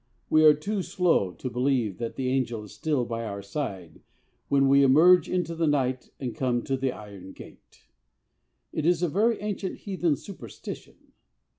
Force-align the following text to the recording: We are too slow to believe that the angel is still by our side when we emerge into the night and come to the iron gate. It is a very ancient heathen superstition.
We 0.31 0.43
are 0.45 0.55
too 0.55 0.81
slow 0.81 1.31
to 1.33 1.47
believe 1.47 1.99
that 1.99 2.15
the 2.15 2.27
angel 2.29 2.63
is 2.63 2.71
still 2.73 3.05
by 3.05 3.23
our 3.23 3.43
side 3.43 4.01
when 4.47 4.67
we 4.67 4.81
emerge 4.81 5.29
into 5.29 5.53
the 5.53 5.67
night 5.67 6.09
and 6.19 6.33
come 6.33 6.63
to 6.63 6.75
the 6.75 6.91
iron 6.91 7.33
gate. 7.33 7.83
It 8.73 8.87
is 8.87 9.03
a 9.03 9.07
very 9.07 9.39
ancient 9.39 9.81
heathen 9.81 10.15
superstition. 10.15 11.11